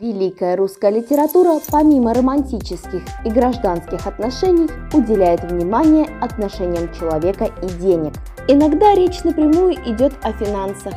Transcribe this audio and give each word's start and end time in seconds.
Великая 0.00 0.56
русская 0.56 0.90
литература, 0.90 1.60
помимо 1.70 2.14
романтических 2.14 3.02
и 3.22 3.28
гражданских 3.28 4.06
отношений, 4.06 4.66
уделяет 4.94 5.44
внимание 5.44 6.06
отношениям 6.22 6.90
человека 6.94 7.50
и 7.62 7.66
денег. 7.82 8.14
Иногда 8.48 8.94
речь 8.94 9.22
напрямую 9.24 9.74
идет 9.74 10.14
о 10.22 10.32
финансах, 10.32 10.94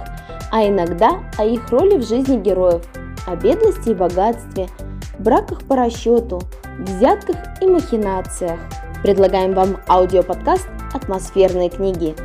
а 0.54 0.66
иногда 0.66 1.22
о 1.38 1.44
их 1.44 1.70
роли 1.70 1.98
в 1.98 2.08
жизни 2.08 2.40
героев, 2.40 2.82
о 3.28 3.36
бедности 3.36 3.90
и 3.90 3.94
богатстве, 3.94 4.70
браках 5.20 5.68
по 5.68 5.76
расчету, 5.76 6.40
взятках 6.80 7.36
и 7.62 7.68
махинациях. 7.68 8.58
Предлагаем 9.02 9.54
вам 9.54 9.80
аудиоподкаст 9.90 10.70
«Атмосферные 10.94 11.70
книги. 11.70 12.16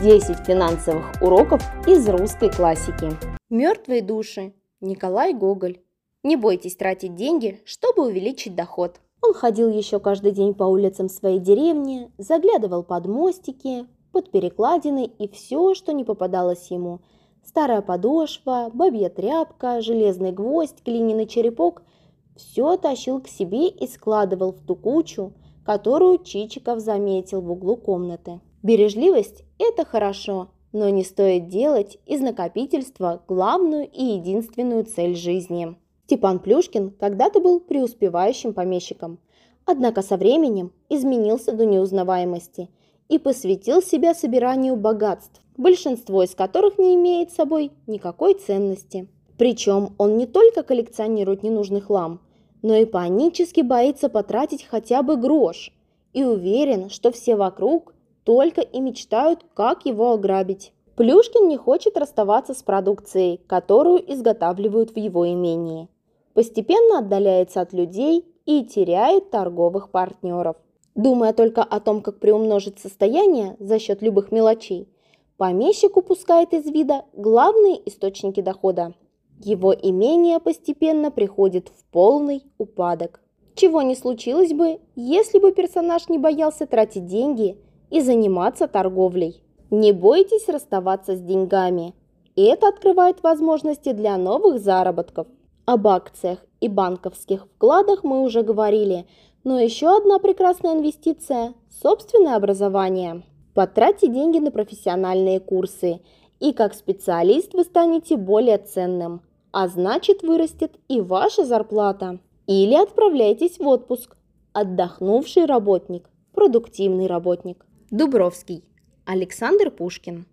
10 0.00 0.46
финансовых 0.46 1.20
уроков 1.20 1.60
из 1.88 2.08
русской 2.08 2.48
классики». 2.48 3.10
Мертвые 3.50 4.02
души. 4.02 4.52
Николай 4.80 5.34
Гоголь. 5.34 5.80
Не 6.22 6.36
бойтесь 6.36 6.76
тратить 6.76 7.14
деньги, 7.14 7.60
чтобы 7.64 8.06
увеличить 8.06 8.54
доход. 8.54 9.00
Он 9.22 9.34
ходил 9.34 9.68
еще 9.70 10.00
каждый 10.00 10.32
день 10.32 10.54
по 10.54 10.64
улицам 10.64 11.08
своей 11.08 11.38
деревни, 11.38 12.10
заглядывал 12.18 12.82
под 12.82 13.06
мостики, 13.06 13.86
под 14.12 14.30
перекладины 14.30 15.04
и 15.18 15.28
все, 15.28 15.74
что 15.74 15.92
не 15.92 16.04
попадалось 16.04 16.70
ему. 16.70 17.00
Старая 17.44 17.82
подошва, 17.82 18.70
бабья 18.72 19.08
тряпка, 19.08 19.80
железный 19.80 20.32
гвоздь, 20.32 20.84
глиняный 20.84 21.26
черепок– 21.26 21.82
все 22.38 22.76
тащил 22.76 23.20
к 23.20 23.26
себе 23.28 23.68
и 23.68 23.86
складывал 23.88 24.52
в 24.52 24.64
ту 24.64 24.76
кучу, 24.76 25.32
которую 25.64 26.18
Чичиков 26.18 26.78
заметил 26.78 27.40
в 27.42 27.50
углу 27.50 27.76
комнаты. 27.76 28.40
Бережливость– 28.62 29.42
это 29.58 29.84
хорошо, 29.84 30.48
но 30.72 30.88
не 30.88 31.02
стоит 31.04 31.48
делать 31.48 31.98
из 32.06 32.20
накопительства 32.20 33.22
главную 33.26 33.88
и 33.90 34.02
единственную 34.02 34.84
цель 34.84 35.16
жизни. 35.16 35.76
Степан 36.08 36.38
Плюшкин 36.38 36.92
когда-то 36.98 37.38
был 37.38 37.60
преуспевающим 37.60 38.54
помещиком, 38.54 39.18
однако 39.66 40.00
со 40.00 40.16
временем 40.16 40.72
изменился 40.88 41.52
до 41.52 41.66
неузнаваемости 41.66 42.70
и 43.10 43.18
посвятил 43.18 43.82
себя 43.82 44.14
собиранию 44.14 44.76
богатств, 44.76 45.42
большинство 45.58 46.22
из 46.22 46.34
которых 46.34 46.78
не 46.78 46.94
имеет 46.94 47.32
собой 47.32 47.72
никакой 47.86 48.32
ценности. 48.32 49.06
Причем 49.36 49.90
он 49.98 50.16
не 50.16 50.24
только 50.24 50.62
коллекционирует 50.62 51.42
ненужный 51.42 51.82
хлам, 51.82 52.22
но 52.62 52.74
и 52.74 52.86
панически 52.86 53.60
боится 53.60 54.08
потратить 54.08 54.64
хотя 54.64 55.02
бы 55.02 55.16
грош 55.16 55.74
и 56.14 56.24
уверен, 56.24 56.88
что 56.88 57.12
все 57.12 57.36
вокруг 57.36 57.92
только 58.24 58.62
и 58.62 58.80
мечтают, 58.80 59.44
как 59.52 59.84
его 59.84 60.12
ограбить. 60.12 60.72
Плюшкин 60.96 61.48
не 61.48 61.58
хочет 61.58 61.98
расставаться 61.98 62.54
с 62.54 62.62
продукцией, 62.62 63.42
которую 63.46 64.10
изготавливают 64.10 64.92
в 64.92 64.96
его 64.96 65.30
имении 65.30 65.90
постепенно 66.38 67.00
отдаляется 67.00 67.60
от 67.60 67.72
людей 67.72 68.24
и 68.46 68.64
теряет 68.64 69.28
торговых 69.30 69.90
партнеров. 69.90 70.54
Думая 70.94 71.32
только 71.32 71.64
о 71.64 71.80
том, 71.80 72.00
как 72.00 72.20
приумножить 72.20 72.78
состояние 72.78 73.56
за 73.58 73.80
счет 73.80 74.02
любых 74.02 74.30
мелочей, 74.30 74.88
помещик 75.36 75.96
упускает 75.96 76.54
из 76.54 76.64
вида 76.66 77.02
главные 77.12 77.80
источники 77.88 78.40
дохода. 78.40 78.94
Его 79.40 79.74
имение 79.74 80.38
постепенно 80.38 81.10
приходит 81.10 81.72
в 81.76 81.84
полный 81.90 82.44
упадок. 82.56 83.20
Чего 83.56 83.82
не 83.82 83.96
случилось 83.96 84.52
бы, 84.52 84.78
если 84.94 85.40
бы 85.40 85.50
персонаж 85.50 86.08
не 86.08 86.18
боялся 86.18 86.68
тратить 86.68 87.06
деньги 87.06 87.58
и 87.90 88.00
заниматься 88.00 88.68
торговлей. 88.68 89.42
Не 89.72 89.90
бойтесь 89.90 90.48
расставаться 90.48 91.16
с 91.16 91.20
деньгами. 91.20 91.96
Это 92.36 92.68
открывает 92.68 93.24
возможности 93.24 93.90
для 93.90 94.16
новых 94.16 94.60
заработков. 94.60 95.26
Об 95.68 95.86
акциях 95.86 96.38
и 96.62 96.68
банковских 96.68 97.44
вкладах 97.44 98.02
мы 98.02 98.22
уже 98.22 98.42
говорили, 98.42 99.04
но 99.44 99.60
еще 99.60 99.94
одна 99.98 100.18
прекрасная 100.18 100.72
инвестиция– 100.72 101.52
собственное 101.82 102.36
образование. 102.36 103.22
Потратьте 103.52 104.08
деньги 104.08 104.38
на 104.38 104.50
профессиональные 104.50 105.40
курсы, 105.40 106.00
и 106.40 106.54
как 106.54 106.72
специалист 106.72 107.52
вы 107.52 107.64
станете 107.64 108.16
более 108.16 108.56
ценным, 108.56 109.20
а 109.52 109.68
значит 109.68 110.22
вырастет 110.22 110.74
и 110.88 111.02
ваша 111.02 111.44
зарплата. 111.44 112.18
Или 112.46 112.72
отправляйтесь 112.72 113.58
в 113.58 113.68
отпуск. 113.68 114.16
Отдохнувший 114.54 115.44
работник, 115.44 116.08
продуктивный 116.32 117.08
работник. 117.08 117.66
Дубровский. 117.90 118.64
Александр 119.04 119.70
Пушкин. 119.70 120.24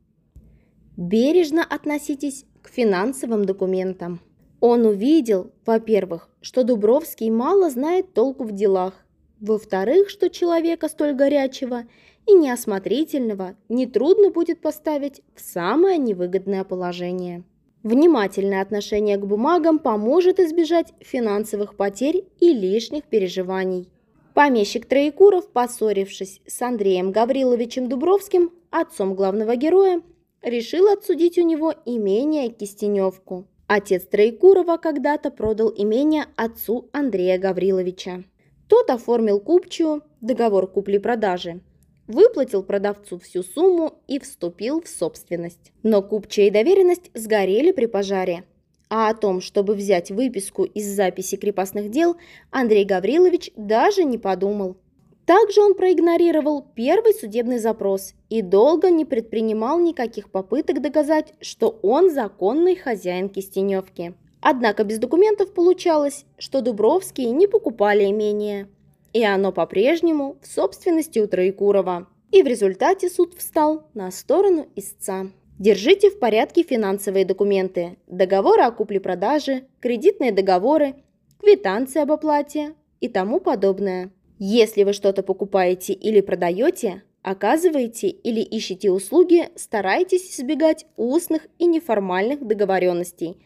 Бережно 0.96 1.62
относитесь 1.62 2.46
к 2.62 2.70
финансовым 2.70 3.44
документам. 3.44 4.22
Он 4.68 4.84
увидел, 4.88 5.52
во-первых, 5.64 6.28
что 6.42 6.64
Дубровский 6.64 7.30
мало 7.30 7.70
знает 7.70 8.16
толку 8.16 8.46
в 8.46 8.52
делах, 8.52 8.96
во-вторых, 9.40 10.10
что 10.10 10.28
человека 10.28 10.90
столь 10.90 11.14
горячего 11.14 11.84
и 12.26 12.34
неосмотрительного 12.34 13.58
нетрудно 13.70 14.32
будет 14.32 14.62
поставить 14.62 15.22
в 15.36 15.42
самое 15.42 16.00
невыгодное 16.00 16.64
положение. 16.64 17.44
Внимательное 17.84 18.64
отношение 18.64 19.18
к 19.18 19.28
бумагам 19.28 19.78
поможет 19.78 20.40
избежать 20.40 20.96
финансовых 21.00 21.76
потерь 21.76 22.26
и 22.40 22.52
лишних 22.52 23.04
переживаний. 23.04 23.88
Помещик 24.34 24.88
Троекуров, 24.88 25.48
поссорившись 25.52 26.42
с 26.48 26.60
Андреем 26.64 27.12
Гавриловичем 27.12 27.88
Дубровским, 27.88 28.52
отцом 28.72 29.14
главного 29.14 29.58
героя, 29.58 30.02
решил 30.42 30.88
отсудить 30.88 31.38
у 31.38 31.44
него 31.44 31.76
имение 31.86 32.50
Кистеневку. 32.50 33.46
Отец 33.68 34.04
Троекурова 34.04 34.78
когда-то 34.78 35.32
продал 35.32 35.74
имение 35.76 36.26
отцу 36.36 36.88
Андрея 36.92 37.40
Гавриловича. 37.40 38.24
Тот 38.68 38.92
оформил 38.92 39.40
купчую, 39.40 40.04
договор 40.22 40.68
купли-продажи, 40.68 41.62
выплатил 42.08 42.62
продавцу 42.62 43.18
всю 43.18 43.42
сумму 43.42 44.00
и 44.08 44.20
вступил 44.20 44.82
в 44.82 44.88
собственность. 44.88 45.72
Но 45.82 46.04
купчая 46.04 46.48
и 46.48 46.52
доверенность 46.52 47.10
сгорели 47.16 47.72
при 47.72 47.88
пожаре. 47.88 48.44
А 48.88 49.10
о 49.10 49.16
том, 49.16 49.42
чтобы 49.42 49.74
взять 49.74 50.12
выписку 50.12 50.64
из 50.64 50.86
записи 50.86 51.36
крепостных 51.36 51.90
дел, 51.90 52.18
Андрей 52.52 52.86
Гаврилович 52.86 53.50
даже 53.56 54.04
не 54.04 54.20
подумал. 54.20 54.78
Также 55.26 55.62
он 55.62 55.74
проигнорировал 55.74 56.66
первый 56.76 57.14
судебный 57.14 57.58
запрос 57.58 58.14
и 58.30 58.44
долго 58.44 58.92
не 58.92 59.06
предпринимал 59.06 59.80
никаких 59.80 60.30
попыток 60.30 60.82
доказать, 60.82 61.34
что 61.42 61.80
он 61.82 62.12
законный 62.12 62.76
хозяин 62.76 63.30
Кистеневки. 63.30 64.14
Однако 64.42 64.84
без 64.84 65.00
документов 65.00 65.54
получалось, 65.54 66.26
что 66.38 66.62
Дубровские 66.62 67.32
не 67.32 67.48
покупали 67.48 68.06
имение, 68.06 68.70
и 69.14 69.24
оно 69.24 69.52
по-прежнему 69.52 70.38
в 70.42 70.48
собственности 70.48 71.18
у 71.18 71.28
Троекурова. 71.28 72.08
И 72.32 72.44
в 72.44 72.48
результате 72.48 73.10
суд 73.10 73.34
встал 73.34 73.88
на 73.96 74.12
сторону 74.12 74.68
истца. 74.76 75.28
Держите 75.58 76.12
в 76.12 76.20
порядке 76.20 76.62
финансовые 76.62 77.26
документы, 77.26 77.98
договоры 78.08 78.62
о 78.62 78.72
купле-продаже, 78.72 79.64
кредитные 79.80 80.32
договоры, 80.32 80.96
квитанции 81.40 82.02
об 82.02 82.12
оплате 82.12 82.76
и 83.00 83.08
тому 83.08 83.40
подобное. 83.40 84.12
Если 84.38 84.84
вы 84.84 84.92
что-то 84.92 85.24
покупаете 85.24 85.94
или 85.94 86.20
продаете, 86.20 87.04
оказываете 87.22 88.10
или 88.10 88.42
ищете 88.42 88.92
услуги, 88.92 89.50
старайтесь 89.56 90.38
избегать 90.38 90.86
устных 90.98 91.48
и 91.58 91.66
неформальных 91.66 92.46
договоренностей. 92.46 93.38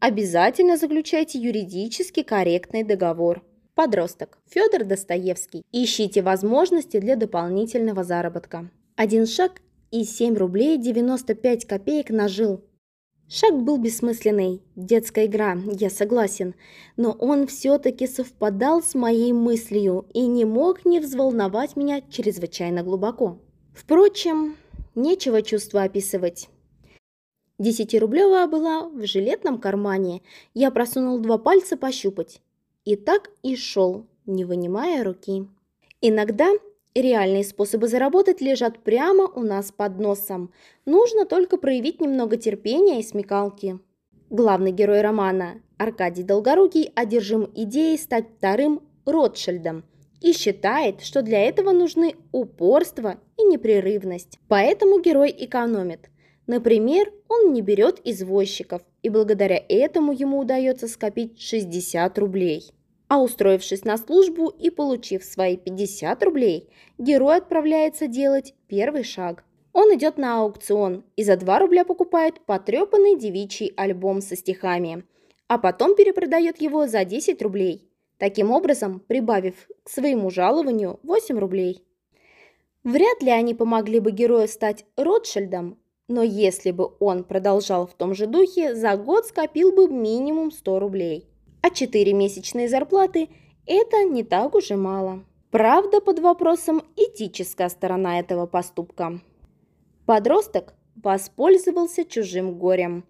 Обязательно 0.00 0.76
заключайте 0.76 1.38
юридически 1.38 2.22
корректный 2.22 2.82
договор. 2.82 3.44
Подросток. 3.74 4.38
Федор 4.48 4.84
Достоевский. 4.84 5.62
Ищите 5.70 6.22
возможности 6.22 6.98
для 6.98 7.16
дополнительного 7.16 8.02
заработка. 8.02 8.70
Один 8.96 9.26
шаг 9.26 9.60
и 9.90 10.04
7 10.04 10.34
рублей 10.36 10.78
95 10.78 11.66
копеек 11.66 12.10
нажил. 12.10 12.62
Шаг 13.30 13.62
был 13.62 13.76
бессмысленный, 13.76 14.62
детская 14.74 15.26
игра, 15.26 15.54
я 15.78 15.90
согласен, 15.90 16.54
но 16.96 17.12
он 17.12 17.46
все-таки 17.46 18.06
совпадал 18.06 18.82
с 18.82 18.94
моей 18.94 19.34
мыслью 19.34 20.06
и 20.14 20.26
не 20.26 20.46
мог 20.46 20.86
не 20.86 20.98
взволновать 20.98 21.76
меня 21.76 22.00
чрезвычайно 22.00 22.82
глубоко. 22.82 23.38
Впрочем, 23.74 24.56
нечего 24.94 25.42
чувства 25.42 25.82
описывать. 25.82 26.48
Десятирублевая 27.58 28.46
была 28.46 28.88
в 28.88 29.04
жилетном 29.06 29.58
кармане, 29.58 30.22
я 30.54 30.70
просунул 30.70 31.18
два 31.18 31.36
пальца 31.36 31.76
пощупать. 31.76 32.40
И 32.86 32.96
так 32.96 33.30
и 33.42 33.56
шел, 33.56 34.06
не 34.24 34.46
вынимая 34.46 35.04
руки. 35.04 35.46
Иногда 36.00 36.48
Реальные 36.94 37.44
способы 37.44 37.86
заработать 37.88 38.40
лежат 38.40 38.78
прямо 38.80 39.28
у 39.28 39.42
нас 39.42 39.70
под 39.70 39.98
носом. 39.98 40.52
Нужно 40.84 41.26
только 41.26 41.56
проявить 41.56 42.00
немного 42.00 42.36
терпения 42.36 43.00
и 43.00 43.04
смекалки. 43.04 43.78
Главный 44.30 44.72
герой 44.72 45.00
романа 45.00 45.62
Аркадий 45.78 46.22
Долгорукий 46.22 46.90
одержим 46.94 47.50
идеей 47.54 47.98
стать 47.98 48.26
вторым 48.36 48.82
Ротшильдом 49.06 49.84
и 50.20 50.32
считает, 50.32 51.00
что 51.02 51.22
для 51.22 51.40
этого 51.40 51.72
нужны 51.72 52.14
упорство 52.32 53.18
и 53.36 53.44
непрерывность. 53.44 54.38
Поэтому 54.48 55.00
герой 55.00 55.34
экономит. 55.38 56.10
Например, 56.46 57.12
он 57.28 57.52
не 57.52 57.62
берет 57.62 58.00
извозчиков 58.04 58.82
и 59.02 59.10
благодаря 59.10 59.62
этому 59.68 60.12
ему 60.12 60.38
удается 60.38 60.88
скопить 60.88 61.40
60 61.40 62.18
рублей. 62.18 62.72
А 63.08 63.22
устроившись 63.22 63.84
на 63.84 63.96
службу 63.96 64.48
и 64.48 64.68
получив 64.68 65.24
свои 65.24 65.56
50 65.56 66.22
рублей, 66.22 66.68
герой 66.98 67.38
отправляется 67.38 68.06
делать 68.06 68.54
первый 68.66 69.02
шаг. 69.02 69.44
Он 69.72 69.94
идет 69.94 70.18
на 70.18 70.42
аукцион 70.42 71.04
и 71.16 71.24
за 71.24 71.36
2 71.36 71.58
рубля 71.58 71.84
покупает 71.86 72.40
потрепанный 72.44 73.18
девичий 73.18 73.72
альбом 73.76 74.20
со 74.20 74.36
стихами, 74.36 75.04
а 75.46 75.56
потом 75.56 75.96
перепродает 75.96 76.60
его 76.60 76.86
за 76.86 77.04
10 77.06 77.40
рублей, 77.40 77.90
таким 78.18 78.50
образом 78.50 79.00
прибавив 79.00 79.54
к 79.84 79.88
своему 79.88 80.30
жалованию 80.30 81.00
8 81.02 81.38
рублей. 81.38 81.84
Вряд 82.84 83.22
ли 83.22 83.30
они 83.30 83.54
помогли 83.54 84.00
бы 84.00 84.10
герою 84.10 84.48
стать 84.48 84.84
Ротшильдом, 84.96 85.78
но 86.08 86.22
если 86.22 86.72
бы 86.72 86.90
он 87.00 87.24
продолжал 87.24 87.86
в 87.86 87.94
том 87.94 88.14
же 88.14 88.26
духе, 88.26 88.74
за 88.74 88.96
год 88.96 89.26
скопил 89.26 89.72
бы 89.72 89.88
минимум 89.88 90.50
100 90.50 90.78
рублей 90.78 91.28
а 91.68 91.70
4 91.70 92.12
месячные 92.14 92.68
зарплаты– 92.68 93.28
это 93.66 94.04
не 94.04 94.24
так 94.24 94.54
уж 94.54 94.70
и 94.70 94.74
мало. 94.74 95.24
Правда, 95.50 96.00
под 96.00 96.18
вопросом 96.18 96.82
этическая 96.96 97.68
сторона 97.68 98.18
этого 98.20 98.46
поступка. 98.46 99.20
Подросток 100.06 100.74
воспользовался 100.96 102.04
чужим 102.04 102.58
горем. 102.58 103.04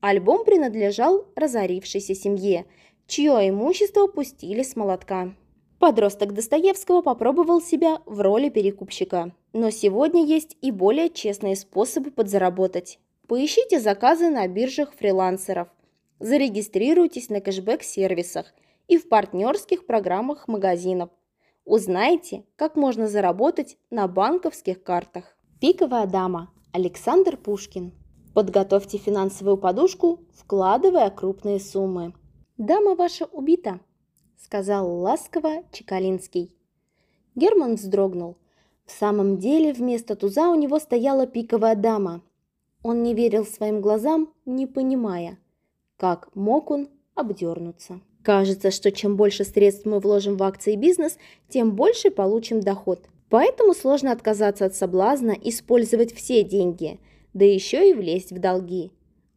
Альбом 0.00 0.44
принадлежал 0.44 1.26
разорившейся 1.36 2.14
семье, 2.16 2.66
чье 3.06 3.48
имущество 3.48 4.08
пустили 4.08 4.62
с 4.62 4.74
молотка. 4.74 5.32
Подросток 5.78 6.34
Достоевского 6.34 7.02
попробовал 7.02 7.60
себя 7.60 8.00
в 8.06 8.20
роли 8.20 8.48
перекупщика. 8.48 9.32
Но 9.52 9.70
сегодня 9.70 10.24
есть 10.24 10.56
и 10.60 10.72
более 10.72 11.10
честные 11.10 11.54
способы 11.54 12.10
подзаработать. 12.10 12.98
Поищите 13.28 13.78
заказы 13.78 14.30
на 14.30 14.48
биржах 14.48 14.92
фрилансеров– 14.94 15.68
Зарегистрируйтесь 16.20 17.30
на 17.30 17.40
кэшбэк-сервисах 17.40 18.52
и 18.88 18.98
в 18.98 19.08
партнерских 19.08 19.86
программах 19.86 20.48
магазинов. 20.48 21.08
Узнайте, 21.64 22.44
как 22.56 22.76
можно 22.76 23.08
заработать 23.08 23.78
на 23.88 24.06
банковских 24.06 24.82
картах. 24.82 25.34
Пиковая 25.62 26.06
дама. 26.06 26.52
Александр 26.72 27.38
Пушкин. 27.38 27.92
Подготовьте 28.34 28.98
финансовую 28.98 29.56
подушку, 29.56 30.20
вкладывая 30.34 31.08
крупные 31.08 31.58
суммы. 31.58 32.12
«Дама 32.58 32.94
ваша 32.94 33.24
убита»,— 33.24 33.80
сказал 34.36 34.92
ласково 35.00 35.64
Чекалинский. 35.72 36.54
Герман 37.34 37.76
вздрогнул. 37.76 38.36
В 38.84 38.92
самом 38.92 39.38
деле 39.38 39.72
вместо 39.72 40.16
туза 40.16 40.50
у 40.50 40.54
него 40.54 40.78
стояла 40.80 41.26
пиковая 41.26 41.76
дама. 41.76 42.20
Он 42.82 43.02
не 43.02 43.14
верил 43.14 43.46
своим 43.46 43.80
глазам, 43.80 44.34
не 44.44 44.66
понимая— 44.66 45.38
как 46.00 46.34
мог 46.34 46.70
он 46.70 46.88
обдернуться? 47.14 48.00
Кажется, 48.22 48.70
что 48.70 48.90
чем 48.90 49.18
больше 49.18 49.44
средств 49.44 49.84
мы 49.84 49.98
вложим 49.98 50.38
в 50.38 50.42
акции 50.42 50.72
и 50.72 50.76
бизнес, 50.76 51.18
тем 51.50 51.76
больше 51.76 52.10
получим 52.10 52.60
доход. 52.60 53.00
Поэтому 53.28 53.74
сложно 53.74 54.10
отказаться 54.10 54.64
от 54.64 54.74
соблазна 54.74 55.32
использовать 55.32 56.14
все 56.14 56.42
деньги, 56.42 56.98
да 57.34 57.44
еще 57.44 57.90
и 57.90 57.92
влезть 57.92 58.32
в 58.32 58.38
долги. 58.38 58.92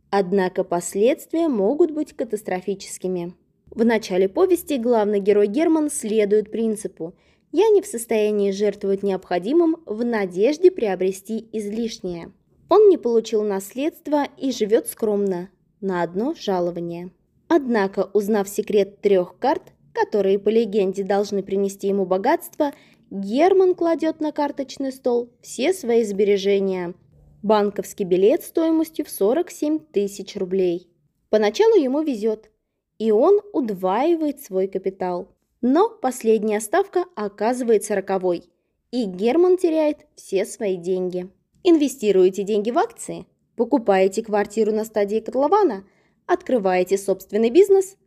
Однако 0.09 0.63
последствия 0.63 1.49
могут 1.49 1.91
быть 1.91 2.13
катастрофическими. 2.13 3.33
В 3.69 3.83
начале 3.83 4.29
повести 4.29 4.77
главный 4.77 5.19
герой 5.19 5.47
Герман 5.47 5.91
следует 5.91 6.49
принципу 6.49 7.13
«Я 7.51 7.67
не 7.71 7.81
в 7.81 7.87
состоянии 7.87 8.51
жертвовать 8.51 9.03
необходимым 9.03 9.83
в 9.85 10.05
надежде 10.05 10.71
приобрести 10.71 11.45
излишнее». 11.51 12.31
Он 12.69 12.87
не 12.87 12.97
получил 12.97 13.43
наследство 13.43 14.27
и 14.37 14.53
живет 14.53 14.87
скромно, 14.87 15.49
на 15.83 16.01
одно 16.01 16.33
жалование. 16.33 17.11
Однако, 17.47 18.09
узнав 18.13 18.49
секрет 18.49 19.01
трех 19.01 19.37
карт, 19.37 19.73
которые 19.93 20.39
по 20.39 20.49
легенде 20.49 21.03
должны 21.03 21.43
принести 21.43 21.87
ему 21.87 22.05
богатство, 22.05 22.71
Герман 23.11 23.75
кладет 23.75 24.19
на 24.19 24.31
карточный 24.31 24.91
стол 24.91 25.29
все 25.41 25.71
свои 25.71 26.03
сбережения. 26.03 26.95
Банковский 27.43 28.05
билет 28.05 28.43
стоимостью 28.43 29.05
в 29.05 29.09
47 29.11 29.77
тысяч 29.91 30.35
рублей. 30.35 30.89
Поначалу 31.29 31.75
ему 31.75 32.01
везет, 32.01 32.49
и 32.97 33.11
он 33.11 33.41
удваивает 33.51 34.41
свой 34.41 34.67
капитал. 34.67 35.27
Но 35.61 35.89
последняя 35.89 36.59
ставка 36.59 37.05
оказывается 37.15 37.93
роковой, 37.93 38.43
и 38.91 39.05
Герман 39.05 39.57
теряет 39.57 40.07
все 40.15 40.45
свои 40.45 40.77
деньги. 40.77 41.29
Инвестируете 41.63 42.43
деньги 42.43 42.71
в 42.71 42.79
акции– 42.79 43.27
Покупаете 43.55 44.23
квартиру 44.23 44.71
на 44.71 44.83
стадии 44.83 45.19
котлована? 45.19 45.83
Открываете 46.25 46.97
собственный 46.97 47.49
бизнес? 47.49 47.97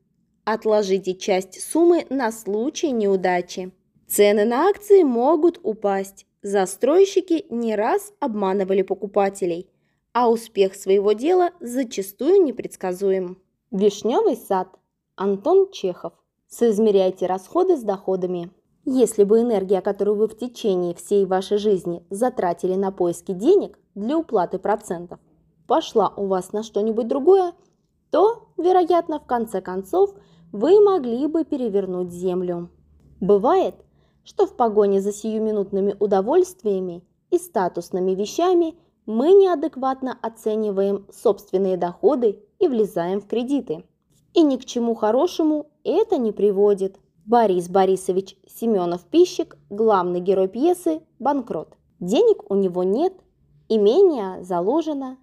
Отложите 0.44 1.14
часть 1.14 1.60
суммы 1.60 2.06
на 2.10 2.32
случай 2.32 2.90
неудачи. 2.90 3.72
Цены 4.08 4.44
на 4.44 4.68
акции 4.68 5.02
могут 5.02 5.60
упасть. 5.62 6.26
Застройщики 6.42 7.46
не 7.50 7.74
раз 7.74 8.12
обманывали 8.20 8.82
покупателей, 8.82 9.68
а 10.12 10.30
успех 10.30 10.74
своего 10.74 11.12
дела 11.12 11.50
зачастую 11.60 12.42
непредсказуем. 12.42 13.42
Вишневый 13.70 14.36
сад. 14.36 14.68
Антон 15.16 15.70
Чехов. 15.72 16.12
Соизмеряйте 16.48 17.26
расходы 17.26 17.76
с 17.76 17.82
доходами. 17.82 18.50
Если 18.84 19.24
бы 19.24 19.40
энергия, 19.40 19.80
которую 19.80 20.16
вы 20.16 20.28
в 20.28 20.36
течение 20.36 20.94
всей 20.94 21.26
вашей 21.26 21.58
жизни 21.58 22.04
затратили 22.10 22.74
на 22.74 22.92
поиски 22.92 23.32
денег 23.32 23.78
для 23.96 24.16
уплаты 24.16 24.60
процентов, 24.60 25.18
пошла 25.66 26.12
у 26.16 26.26
вас 26.26 26.52
на 26.52 26.62
что-нибудь 26.62 27.08
другое, 27.08 27.52
то, 28.10 28.48
вероятно, 28.56 29.18
в 29.20 29.26
конце 29.26 29.60
концов, 29.60 30.14
вы 30.52 30.80
могли 30.80 31.26
бы 31.26 31.44
перевернуть 31.44 32.10
землю. 32.10 32.70
Бывает, 33.20 33.74
что 34.24 34.46
в 34.46 34.54
погоне 34.54 35.00
за 35.00 35.12
сиюминутными 35.12 35.96
удовольствиями 35.98 37.04
и 37.30 37.38
статусными 37.38 38.12
вещами 38.12 38.76
мы 39.06 39.32
неадекватно 39.32 40.18
оцениваем 40.20 41.06
собственные 41.12 41.76
доходы 41.76 42.42
и 42.58 42.68
влезаем 42.68 43.20
в 43.20 43.26
кредиты. 43.26 43.84
И 44.34 44.42
ни 44.42 44.56
к 44.56 44.64
чему 44.64 44.94
хорошему 44.94 45.66
это 45.84 46.18
не 46.18 46.32
приводит. 46.32 46.98
Борис 47.24 47.68
Борисович 47.68 48.36
Семенов-Пищик, 48.46 49.56
главный 49.70 50.20
герой 50.20 50.48
пьесы 50.48 51.02
«Банкрот». 51.18 51.74
Денег 51.98 52.50
у 52.50 52.54
него 52.54 52.82
нет, 52.82 53.14
имение 53.68 54.44
заложено, 54.44 55.16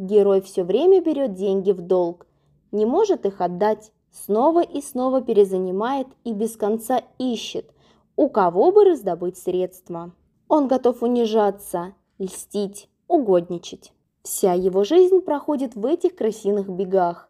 Герой 0.00 0.40
все 0.40 0.64
время 0.64 1.02
берет 1.02 1.34
деньги 1.34 1.72
в 1.72 1.82
долг, 1.82 2.26
не 2.72 2.86
может 2.86 3.26
их 3.26 3.42
отдать, 3.42 3.92
снова 4.10 4.62
и 4.62 4.80
снова 4.80 5.20
перезанимает 5.20 6.06
и 6.24 6.32
без 6.32 6.56
конца 6.56 7.02
ищет, 7.18 7.70
у 8.16 8.30
кого 8.30 8.72
бы 8.72 8.86
раздобыть 8.86 9.36
средства. 9.36 10.12
Он 10.48 10.68
готов 10.68 11.02
унижаться, 11.02 11.92
льстить, 12.18 12.88
угодничать. 13.08 13.92
Вся 14.22 14.54
его 14.54 14.84
жизнь 14.84 15.20
проходит 15.20 15.74
в 15.74 15.84
этих 15.84 16.16
крысиных 16.16 16.70
бегах, 16.70 17.28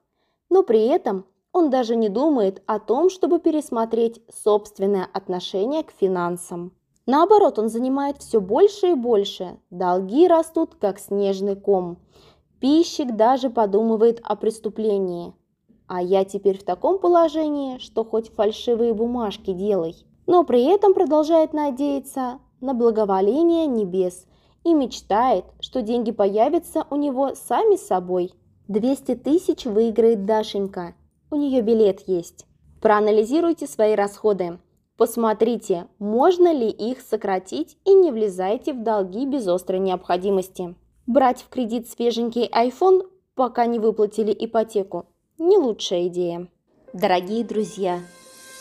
но 0.48 0.62
при 0.62 0.86
этом 0.86 1.26
он 1.52 1.70
даже 1.70 1.96
не 1.96 2.08
думает 2.08 2.62
о 2.66 2.78
том, 2.78 3.10
чтобы 3.10 3.40
пересмотреть 3.40 4.22
собственное 4.32 5.08
отношение 5.12 5.82
к 5.82 5.90
финансам. 5.90 6.70
Наоборот, 7.04 7.58
он 7.58 7.68
занимает 7.68 8.18
все 8.18 8.40
больше 8.40 8.90
и 8.90 8.94
больше, 8.94 9.58
долги 9.70 10.28
растут, 10.28 10.76
как 10.76 11.00
снежный 11.00 11.56
ком– 11.56 11.98
Пищик 12.60 13.16
даже 13.16 13.48
подумывает 13.48 14.20
о 14.22 14.36
преступлении. 14.36 15.32
А 15.86 16.02
я 16.02 16.24
теперь 16.24 16.58
в 16.58 16.62
таком 16.62 16.98
положении, 16.98 17.78
что 17.78 18.04
хоть 18.04 18.32
фальшивые 18.34 18.92
бумажки 18.92 19.52
делай. 19.52 19.96
Но 20.26 20.44
при 20.44 20.64
этом 20.64 20.92
продолжает 20.92 21.54
надеяться 21.54 22.38
на 22.60 22.74
благоволение 22.74 23.66
небес 23.66 24.26
и 24.62 24.74
мечтает, 24.74 25.46
что 25.58 25.80
деньги 25.80 26.12
появятся 26.12 26.86
у 26.90 26.96
него 26.96 27.34
сами 27.34 27.76
собой. 27.76 28.32
200 28.68 29.16
тысяч 29.16 29.64
выиграет 29.64 30.26
Дашенька. 30.26 30.94
У 31.30 31.36
нее 31.36 31.62
билет 31.62 32.02
есть. 32.06 32.46
Проанализируйте 32.82 33.66
свои 33.66 33.94
расходы. 33.94 34.58
Посмотрите, 34.96 35.86
можно 35.98 36.52
ли 36.52 36.68
их 36.68 37.00
сократить 37.00 37.78
и 37.86 37.94
не 37.94 38.12
влезайте 38.12 38.74
в 38.74 38.82
долги 38.82 39.24
без 39.24 39.48
острой 39.48 39.80
необходимости. 39.80 40.74
Брать 41.10 41.42
в 41.42 41.48
кредит 41.48 41.90
свеженький 41.90 42.48
iPhone, 42.48 43.02
пока 43.34 43.66
не 43.66 43.80
выплатили 43.80 44.32
ипотеку, 44.32 45.06
не 45.38 45.58
лучшая 45.58 46.06
идея. 46.06 46.46
Дорогие 46.92 47.42
друзья, 47.42 47.98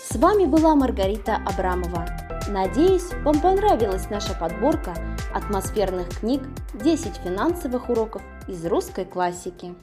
с 0.09 0.15
вами 0.15 0.45
была 0.45 0.73
Маргарита 0.73 1.35
Абрамова. 1.35 2.07
Надеюсь, 2.49 3.13
вам 3.23 3.39
понравилась 3.39 4.09
наша 4.09 4.33
подборка 4.33 4.95
атмосферных 5.31 6.09
книг 6.21 6.41
«10 6.73 7.23
финансовых 7.23 7.87
уроков 7.87 8.23
из 8.47 8.65
русской 8.65 9.05
классики». 9.05 9.75